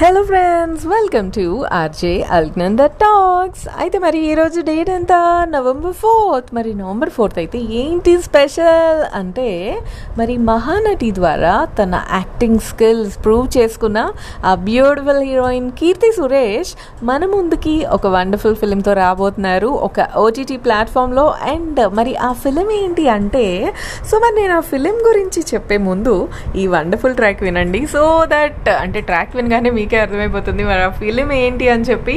Hello 0.00 0.20
friends 0.22 0.84
welcome 0.86 1.26
to 1.32 1.42
RJ 1.78 2.12
Alaknanda 2.30 2.82
talks 3.02 3.64
అయితే 3.78 3.96
మరి 3.98 4.18
ఈరోజు 4.30 4.60
డేట్ 4.60 4.90
ఎంత? 4.90 5.12
నవంబర్ 5.50 5.92
ఫోర్త్ 5.92 6.48
మరి 6.54 6.70
నవంబర్ 6.74 7.10
ఫోర్త్ 7.10 7.38
అయితే 7.38 7.58
ఏంటి 7.80 8.22
స్పెషల్ 8.22 9.02
అంటే 9.14 9.48
మరి 10.18 10.38
మహానటి 10.38 11.10
ద్వారా 11.14 11.52
తన 11.78 12.00
యాక్టింగ్ 12.12 12.58
స్కిల్స్ 12.68 13.24
ప్రూవ్ 13.24 13.48
చేసుకున్న 13.58 13.98
ఆ 14.44 14.54
బ్యూటిఫుల్ 14.68 15.22
హీరోయిన్ 15.22 15.68
కీర్తి 15.72 16.10
సురేష్ 16.12 16.72
మన 17.02 17.26
ముందుకి 17.26 17.86
ఒక 17.86 18.06
వండర్ఫుల్ 18.06 18.56
ఫిలింతో 18.56 18.92
రాబోతున్నారు. 18.92 19.70
ఒక 19.88 20.08
ఓటీటీ 20.16 20.56
ప్లాట్ఫామ్లో 20.56 21.26
అండ్ 21.52 21.82
మరి 21.94 22.14
ఆ 22.16 22.32
ఫిలిం 22.32 22.70
ఏంటి 22.80 23.08
అంటే 23.08 23.46
సో 24.10 24.18
మరి 24.18 24.36
నేను 24.40 24.56
ఆ 24.56 24.64
ఫిలిం 24.72 24.98
గురించి 25.10 25.42
చెప్పే 25.54 25.76
ముందు 25.90 26.16
ఈ 26.56 26.66
వండర్ఫుల్ 26.66 27.14
ట్రాక్ 27.14 27.42
వినండి. 27.42 27.82
సో 27.86 28.02
దట్ 28.34 28.68
అంటే 28.80 29.00
ట్రాక్ 29.00 29.36
వినగానే 29.36 29.70
మీకే 29.82 29.98
అర్థమైపోతుంది 29.98 30.62
మరి 30.64 30.82
ఆ 30.82 30.90
ఫిలిం 30.98 31.30
ఏంటి 31.42 31.66
అని 31.68 31.86
చెప్పి 31.90 32.16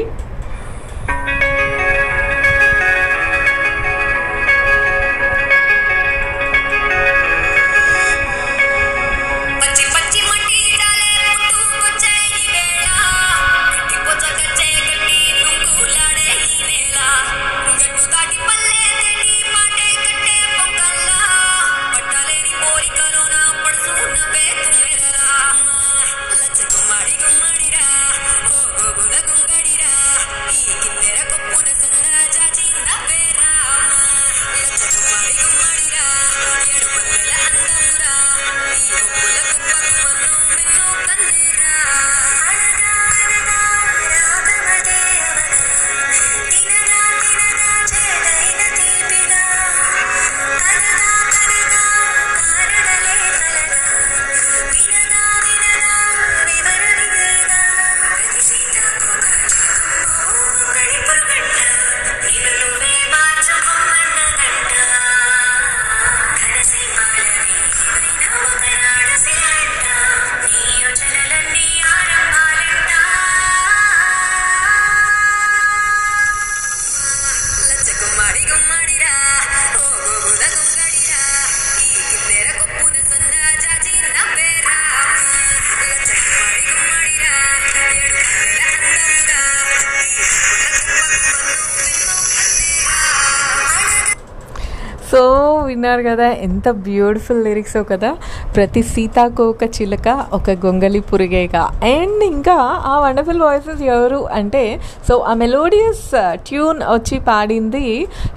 సో 95.15 95.55
విన్నారు 95.65 96.03
కదా 96.03 96.27
ఎంత 96.31 96.69
బ్యూటిఫుల్ 96.69 97.43
లిరిక్స్ 97.43 97.77
కదా. 97.91 98.09
ప్రతి 98.55 98.81
సీతాకోక 98.91 99.63
చిలక 99.75 100.09
ఒక 100.35 100.51
గొంగలి 100.63 100.99
పురిగేగా. 101.07 101.63
అండ్ 101.93 102.21
ఇంకా 102.33 102.55
ఆ 102.91 102.93
వండర్ఫుల్ 103.03 103.41
వాయిసెస్ 103.45 103.81
ఎవరు 103.95 104.19
అంటే 104.37 104.61
సో 105.07 105.13
ఆ 105.29 105.33
మెలోడియస్ 105.41 106.05
ట్యూన్ 106.47 106.79
uh, 106.83 106.91
వచ్చి 106.93 107.17
పాడింది 107.29 107.83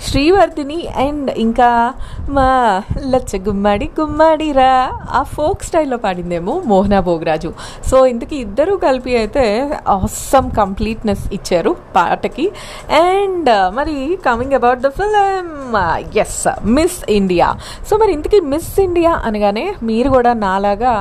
శ్రీవర్ధిని 0.06 0.78
అండ్ 1.04 1.30
ఇంకా 1.44 1.68
మా 2.36 2.48
లచ్చ 3.12 3.40
గుమ్మడి 3.46 3.88
గుమ్మడిరా. 3.98 4.72
ఆ 5.18 5.22
ఫోక్ 5.34 5.62
స్టైల్లో 5.68 5.98
పాడిందేమో 6.06 6.54
మోహనా 6.72 7.00
భోగరాజు. 7.08 7.52
సో 7.90 7.98
ఇంతకీ 8.12 8.38
ఇద్దరు 8.46 8.74
కలిపి 8.86 9.14
అయితే 9.22 9.46
ఆసమ్ 9.96 10.50
కంప్లీట్నెస్ 10.60 11.24
ఇచ్చారు 11.38 11.72
పాటకి. 11.96 12.48
అండ్ 13.04 13.50
uh, 13.56 13.64
మరి 13.78 13.96
coming 14.28 14.58
about 14.60 14.82
the 14.88 14.92
film 14.98 15.48
yes 16.24 16.42
Miss 16.76 17.00
India 17.18 17.48
so 17.88 17.94
మరి 18.02 18.12
ఇంతకీ 18.18 18.40
మిస్ 18.52 18.74
ఇండియా 18.88 19.14
అనగానే 19.28 19.66
మీరు 19.88 20.06
కూడా 20.08 20.32
నాలాగా 20.38 20.94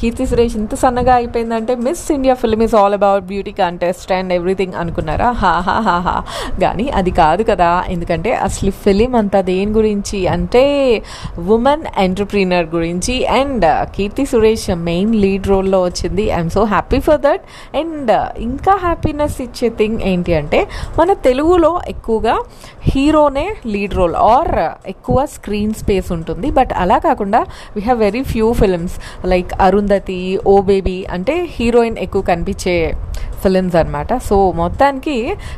కీర్తి 0.00 0.24
సురేష్ 0.28 0.54
ఇంత 0.58 0.74
సన్నగా 0.82 1.14
అయిపోయిందంటే 1.20 1.72
Miss 1.86 2.04
India 2.14 2.34
film 2.42 2.62
is 2.66 2.74
all 2.80 2.94
about 2.98 3.24
beauty 3.30 3.52
contest 3.58 4.10
and 4.18 4.32
everything 4.36 4.76
అనుకున్నారా? 4.82 5.26
హా 5.40 5.50
హా 5.66 5.74
హా 5.86 5.96
హా. 6.06 6.14
కానీ 6.62 6.86
అది 6.98 7.12
కాదు 7.18 7.42
కదా. 7.50 7.68
ఎందుకంటే 7.94 8.30
అసలు 8.46 8.70
ఫిలిం 8.84 9.14
అంతా 9.20 9.40
దేని 9.50 9.72
గురించి 9.78 10.18
అంటే 10.34 10.62
ఉమెన్ 11.56 11.84
ఎంటర్ప్రీనర్ 12.04 12.68
గురించి 12.76 13.16
and 13.38 13.66
uh, 13.72 13.82
Keerthy 13.96 14.24
Suresh 14.30 14.66
main 14.88 15.12
lead 15.24 15.48
రోల్లో 15.52 15.80
వచ్చింది. 15.88 16.24
I'm 16.38 16.50
so 16.56 16.64
happy 16.74 17.00
for 17.08 17.20
that 17.26 17.44
and 17.82 18.10
ఇంకా 18.48 18.74
హ్యాపీనెస్ 18.86 19.36
ఇచ్చే 19.46 19.70
థింగ్ 19.80 20.00
ఏంటి 20.12 20.34
అంటే 20.40 20.62
మన 20.98 21.12
తెలుగులో 21.28 21.72
ఎక్కువగా 21.94 22.38
హీరోనే 22.90 23.46
లీడ్ 23.74 23.98
రోల్ 24.00 24.16
ఆర్ 24.32 24.52
ఎక్కువ 24.94 25.18
స్క్రీన్ 25.36 25.76
స్పేస్ 25.82 26.10
ఉంటుంది. 26.18 26.50
బట్ 26.60 26.74
అలా 26.84 26.98
కాకుండా 27.08 27.42
we 27.76 27.84
have 27.90 28.00
very 28.06 28.24
few 28.32 28.48
films 28.62 28.98
like 29.34 29.52
Arundhati 29.90 30.40
oh 30.46 30.52
baby 30.62 30.98
అంటే 31.10 31.34
హీరోయిన్ 31.54 31.96
ఎక్కువ 31.98 32.22
కనిపించే 32.22 32.74
ఫిలిమ్స్ 33.42 33.76
అనమాట 33.80 34.16
సో 34.28 34.36
మొత్తానికి 34.52 35.14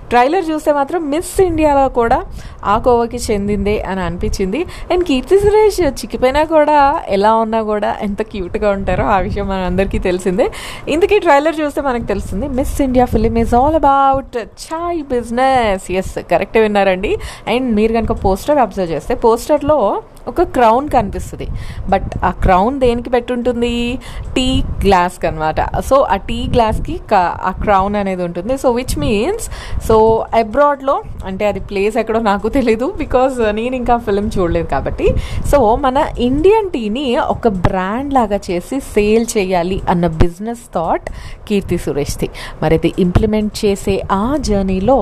ట్రైలర్ 0.09 0.45
చూస్తే 0.51 0.71
మాత్రం 0.73 1.01
మిస్ 1.13 1.33
ఇండియాలో 1.41 1.85
కూడా 1.89 2.19
ఆ 2.65 2.75
కోవకి 2.79 3.19
చెందిందే 3.29 3.75
అని 3.91 4.01
అనిపించింది. 4.01 4.61
అండ్ 4.93 5.05
కీర్తి 5.09 5.37
సురేష్ 5.39 5.81
చిక్కిపోయినా 6.01 6.43
కూడా 6.55 6.79
ఎలా 7.17 7.33
ఉన్నా 7.45 7.61
కూడా 7.71 7.91
ఎంత 8.07 8.23
క్యూట్గా 8.33 8.69
ఉంటారో 8.77 9.05
ఆ 9.15 9.19
విషయం 9.27 9.47
మన 9.49 9.61
అందరికీ 9.71 10.01
తెలిసిందే. 10.09 10.47
ఇందుకీ 10.89 11.19
ట్రైలర్ 11.27 11.59
చూస్తే 11.61 11.83
మనకు 11.89 12.09
తెలుస్తుంది 12.13 12.49
Miss 12.61 12.77
India 12.87 13.07
film 13.15 13.37
is 13.43 13.55
all 13.61 13.79
about 13.81 14.39
chai 14.67 15.03
business. 15.15 15.87
Yes 16.03 16.15
correct 16.33 16.59
విన్నారండి. 16.67 17.13
And 17.49 17.69
మీరు 17.81 17.95
కనుక 17.99 18.17
పోస్టర్ 18.25 18.63
అబ్జర్వ్ 18.67 18.93
చేస్తే 18.95 19.15
పోస్టర్లో 19.27 19.81
ఒక 20.29 20.43
క్రౌన్ 20.57 20.89
కనిపిస్తుంది. 20.89 21.49
బట్ 21.89 22.11
ఆ 22.25 22.31
క్రౌన్ 22.31 22.81
దేనికి 22.81 23.11
పెట్టుంటుంది? 23.11 23.99
టీ 24.37 24.47
గ్లాస్కి 24.85 25.27
అనమాట 25.27 25.61
సో 25.89 25.97
ఆ 26.15 26.17
టీ 26.17 26.39
గ్లాస్కి 26.55 27.01
ఆ 27.21 27.53
క్రౌన్ 27.63 27.97
అనేది 27.97 28.23
ఉంటుంది. 28.25 28.57
సో 28.57 28.71
విచ్ 28.71 28.99
మీన్స్ 28.99 29.47
సో 29.89 29.97
అబ్రాడ్లో 30.35 31.03
అంటే 31.27 31.47
అది 31.47 31.61
ప్లేస్ 31.61 31.97
ఎక్కడో 31.97 32.21
నాకు 32.21 32.49
తెలీదు 32.49 32.87
బికాజ్ 32.99 33.39
నేను 33.59 33.77
ఇంకా 33.77 33.97
ఫిలిం 33.97 34.27
చూడలేదు 34.39 34.67
కాబట్టి. 34.67 35.09
సో 35.51 35.77
మన 35.77 35.99
ఇండియన్ 36.19 36.71
టీని 36.71 37.07
ఒక 37.19 37.49
బ్రాండ్ 37.49 38.15
లాగా 38.15 38.41
చేసి 38.51 38.81
సేల్ 38.81 39.27
చేయాలి 39.37 39.83
అన్న 39.89 40.07
బిజినెస్ 40.07 40.65
థాట్ 40.75 41.11
కీర్తి 41.49 41.79
సురేష్ది. 41.79 42.29
మరి 42.63 42.75
అది 42.75 42.93
ఇంప్లిమెంట్ 42.99 43.53
చేసే 43.65 44.03
ఆ 44.13 44.37
జర్నీలో 44.49 44.99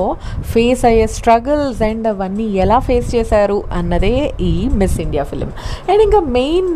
ఫేస్ 0.52 0.84
అయ్యే 0.84 1.06
స్ట్రగుల్స్ 1.06 1.82
అండ్ 1.82 2.08
అవన్నీ 2.08 2.46
ఎలా 2.64 2.78
ఫేస్ 2.78 3.08
చేశారు 3.14 3.62
అన్నదే 3.72 4.14
ఈ 4.40 4.68
మిస్ 4.80 4.98
ఇండియా 5.10 5.24
ఫిలిం 5.24 5.50
అండ్ 5.90 6.02
ఇంకా 6.02 6.20
మెయిన్ 6.30 6.72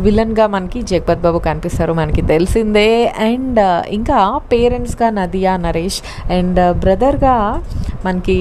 విలన్గా 0.00 0.46
uh, 0.46 0.52
మనకి 0.52 0.80
జగపత్ 0.82 1.22
బాబు 1.22 1.38
కనిపిస్తారు 1.38 1.92
మనకి 1.92 2.22
తెలిసిందే. 2.32 2.90
అండ్ 3.20 3.60
uh, 3.60 3.80
ఇంకా 3.88 4.18
పేరెంట్స్గా 4.52 5.10
నదియా 5.10 5.54
నరేష్. 5.66 6.00
అండ్ 6.32 6.60
బ్రదర్గా 6.80 7.36
uh, 7.54 7.86
మనకి 8.06 8.38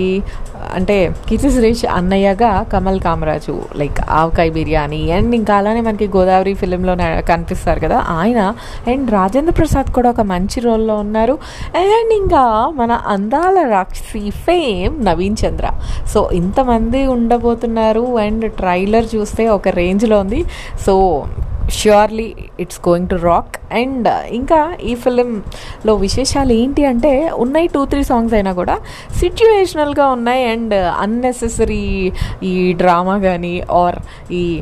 అంటే 0.74 1.16
కీర్తి 1.30 1.50
సురేష్ 1.50 1.86
అన్నయ్యగా 1.86 2.64
కమల్ 2.64 3.00
కామరాజు 3.00 3.62
లైక్ 3.76 3.98
ఆవకాయ 4.10 4.50
బిర్యానీ 4.50 5.12
అండ్ 5.12 5.36
ఇంకా 5.36 5.56
అలానే 5.56 5.82
మనకి 5.82 6.08
గోదావరి 6.08 6.54
ఫిలింలో 6.54 6.96
కనిపిస్తారు 7.22 7.80
కదా 7.80 8.06
ఆయన 8.10 8.54
అండ్ 8.88 9.12
రాజేంద్ర 9.12 9.52
ప్రసాద్ 9.52 9.92
కూడా 9.92 10.10
ఒక 10.10 10.22
మంచి 10.22 10.60
రోల్లో 10.60 10.96
ఉన్నారు. 10.96 11.34
అండ్ 11.76 12.14
ఇంకా 12.14 12.72
మన 12.76 12.92
అందాల 12.92 13.70
రాక్షసి 13.70 14.30
ఫేమ్ 14.30 15.06
నవీన్ 15.06 15.36
చంద్ర. 15.46 15.70
సో 16.08 16.30
ఇంతమంది 16.34 17.08
ఉండబోతున్నారు 17.08 18.18
అండ్ 18.18 18.52
ట్రైలర్ 18.52 19.06
చూస్తే 19.16 19.50
ఒక 19.50 19.68
రేంజ్లో 19.68 20.20
ఉంది. 20.20 20.46
So 20.86 21.26
surely 21.70 22.36
it's 22.60 22.80
going 22.88 23.08
to 23.08 23.16
rock 23.16 23.74
and 23.74 24.08
ఇంకా 24.32 24.60
ఈ 24.84 24.96
ఫిలింలో 24.96 25.96
విశేషాలు 25.96 26.54
ఏంటి 26.54 26.86
అంటే 26.86 27.30
ఉన్నాయి 27.30 27.68
టూ 27.68 27.86
త్రీ 27.86 28.04
సాంగ్స్ 28.04 28.34
అయినా 28.34 28.54
కూడా 28.54 28.76
సిచ్యువేషనల్గా 29.20 30.08
ఉన్నాయి. 30.08 30.44
అండ్ 30.46 30.74
అన్నెసెసరీ 30.74 31.84
uh, 32.10 32.46
ఈ 32.46 32.74
డ్రామా 32.74 33.18
కానీ 33.18 33.56
ఆర్ 33.60 34.00
ఈ 34.34 34.62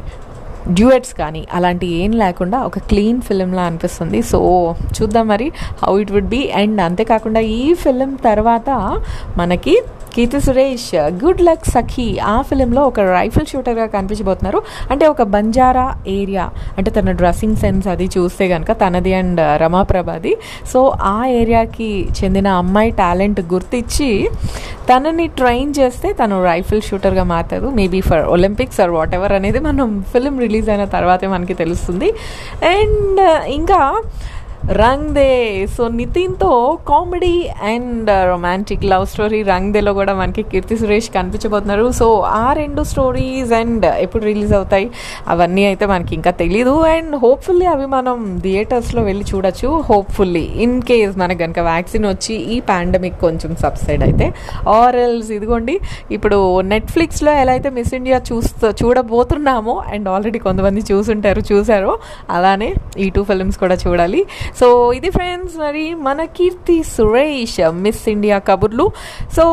డ్యూయట్స్ 0.73 1.13
కానీ 1.13 1.47
అలాంటి 1.53 1.87
ఏం 1.87 2.11
లేకుండా 2.11 2.59
ఒక 2.61 2.79
క్లీన్ 2.79 3.21
ఫిలింలా 3.21 3.61
అనిపిస్తుంది. 3.61 4.21
సో 4.21 4.75
చూద్దాం 5.01 5.27
మరి 5.27 5.51
how 5.83 5.99
it 5.99 6.11
would 6.11 6.29
be. 6.29 6.51
And 6.55 6.81
అంతేకాకుండా 6.81 7.39
ఈ 7.39 7.73
ఫిలిం 7.73 8.17
తర్వాత 8.25 8.99
మనకి 9.37 9.83
కీర్తి 10.13 10.41
సురేష్ 10.41 10.95
గుడ్ 10.95 11.41
లక్ 11.41 11.65
సఖీ 11.65 12.17
ఆ 12.19 12.41
ఫిలింలో 12.41 12.83
ఒక 12.83 12.99
రైఫిల్ 12.99 13.45
షూటర్గా 13.45 13.85
కనిపించబోతున్నారు. 13.85 14.61
అంటే 14.91 15.07
ఒక 15.07 15.21
బంజారా 15.21 15.95
ఏరియా 16.07 16.49
అంటే 16.77 16.91
తన 16.91 17.11
డ్రెస్సింగ్ 17.11 17.55
సెన్స్ 17.55 17.87
అది 17.87 18.09
చూస్తే 18.17 18.47
కనుక 18.47 18.71
తనది 18.71 19.13
అండ్ 19.13 19.61
రమాప్రభది. 19.61 20.37
సో 20.73 20.93
ఆ 21.01 21.25
ఏరియాకి 21.25 22.07
చెందిన 22.23 22.47
అమ్మాయి 22.47 22.91
టాలెంట్ 22.91 23.39
గుర్తించి 23.39 24.29
తనని 24.89 25.27
ట్రైన్ 25.39 25.71
చేస్తే 25.79 26.07
తను 26.13 26.35
రైఫిల్ 26.43 26.81
షూటర్గా 26.81 27.23
మారుతారు 27.31 27.67
maybe 27.79 27.99
for 28.01 28.23
Olympics 28.35 28.79
or 28.83 28.91
whatever 29.17 29.33
అనేది 29.39 29.59
మనం 29.59 29.87
ఫిలిం 30.11 30.35
రిలీజ్ 30.45 30.69
అయిన 30.69 30.85
తర్వాతే 30.95 31.27
మనకి 31.27 31.55
తెలుస్తుంది. 31.63 32.09
అండ్ 32.75 33.21
uh, 33.27 33.41
ఇంకా 33.57 33.79
Rang 34.71 35.09
De 35.13 35.67
so 35.75 35.87
నితిన్తో 35.87 36.79
comedy 36.87 37.49
and 37.63 38.09
romantic 38.29 38.85
love 38.85 39.05
story 39.05 39.43
Rang 39.43 39.73
దేలో 39.73 39.93
కూడా 39.93 40.13
మనకి 40.13 40.43
కీర్తి 40.43 40.77
సురేష్ 40.77 41.09
కనిపించబోతున్నారు. 41.09 41.91
సో 41.91 42.19
ఆ 42.19 42.53
రెండు 42.53 42.83
స్టోరీస్ 42.83 43.53
అండ్ 43.53 43.85
ఎప్పుడు 43.85 44.23
రిలీజ్ 44.23 44.53
అవుతాయి 44.53 44.89
అవన్నీ 45.27 45.65
అయితే 45.65 45.85
మనకి 45.85 46.15
ఇంకా 46.15 46.31
తెలీదు. 46.31 46.69
అండ్ 46.69 47.15
హోప్ఫుల్లీ 47.15 47.65
అవి 47.65 47.85
మనం 47.85 48.39
థియేటర్స్లో 48.43 49.03
వెళ్ళి 49.03 49.25
చూడొచ్చు. 49.35 49.69
హోప్ఫుల్లీ 49.91 50.43
ఇన్ 50.65 50.81
కేస్ 50.81 51.17
మనకు 51.17 51.39
కనుక 51.39 51.59
వ్యాక్సిన్ 51.59 52.05
వచ్చి 52.05 52.35
ఈ 52.35 52.59
పాండమిక్ 52.59 53.17
కొంచెం 53.21 53.55
సబ్సైడ్ 53.55 54.03
అయితే. 54.03 54.33
ఆర్ 54.67 54.95
ఎల్స్ 54.95 55.31
ఇదిగోండి. 55.31 55.79
ఇప్పుడు 56.11 56.61
నెట్ఫ్లిక్స్లో 56.61 57.33
ఎలా 57.33 57.51
అయితే 57.51 57.69
మిస్ 57.69 57.93
ఇండియా 57.93 58.21
చూస్తూ 58.33 58.69
చూడబోతున్నామో 58.83 59.77
అండ్ 59.93 60.09
ఆల్రెడీ 60.09 60.39
కొంతమంది 60.39 60.83
చూసుంటారు 60.91 61.41
చూసారో 61.53 61.97
అలానే 62.29 62.73
ఈ 62.99 63.09
టూ 63.09 63.23
ఫిల్మ్స్ 63.23 63.57
కూడా 63.57 63.77
చూడాలి. 63.87 64.25
సో 64.59 64.68
ఇది 64.98 65.09
ఫ్రెండ్స్ 65.09 65.57
మరి 65.57 65.86
మన 66.07 66.24
కీర్తి 66.38 66.77
సురేష్ 66.95 67.59
మిస్ 67.86 68.09
ఇండియా 68.15 68.39
కబుర్లు. 68.50 68.88
So 69.38 69.45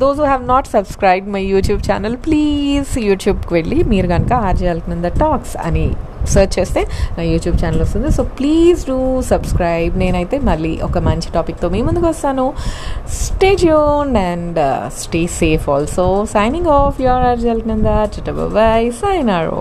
those 0.00 0.18
who 0.20 0.24
have 0.24 0.44
not 0.46 0.66
subscribe 0.66 1.24
my 1.34 1.42
YouTube 1.54 1.80
channel 1.88 2.16
please 2.26 2.90
యూట్యూబ్కి 2.98 3.54
వెళ్ళి 3.54 3.78
మీరు 3.92 4.08
కనుక 4.08 4.32
ఆర్జే 4.32 4.68
అల్కనంద 4.74 5.08
టాక్స్ 5.22 5.56
అని 5.66 5.86
సెర్చ్ 6.32 6.54
చేస్తే 6.58 6.80
నా 7.16 7.22
యూట్యూబ్ 7.22 7.56
ఛానల్ 7.62 7.82
వస్తుంది. 7.82 8.08
సో 8.16 8.22
ప్లీజ్ 8.38 8.80
డూ 8.86 8.98
సబ్స్క్రైబ్ 9.32 9.98
నేనైతే 9.98 10.38
మళ్ళీ 10.50 10.72
ఒక 10.88 10.98
మంచి 11.08 11.28
టాపిక్తో 11.36 11.68
మీ 11.74 11.82
ముందుకు 11.82 12.06
వస్తాను. 12.06 12.46
Stay 13.22 13.50
zone 13.56 14.16
and 14.16 14.60
stay 15.02 15.26
safe 15.40 15.70
also 15.76 16.06
signing 16.36 16.66
off 16.78 17.00
your 17.06 17.26
RJ 17.32 17.50
Alaknanda. 17.56 17.88
Bye 18.58 18.90
sayonara 19.02 19.60